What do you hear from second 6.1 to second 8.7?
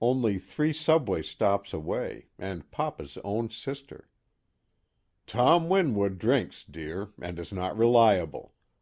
drinks, dear, and is not reliable.